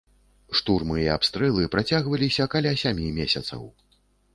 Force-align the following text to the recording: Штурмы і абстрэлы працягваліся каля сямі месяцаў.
Штурмы 0.59 0.95
і 1.01 1.05
абстрэлы 1.17 1.67
працягваліся 1.77 2.51
каля 2.59 2.77
сямі 2.87 3.15
месяцаў. 3.23 3.61